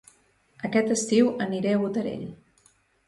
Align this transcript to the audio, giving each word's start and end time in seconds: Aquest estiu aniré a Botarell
Aquest 0.69 0.89
estiu 0.95 1.29
aniré 1.49 1.75
a 1.75 1.83
Botarell 1.83 2.25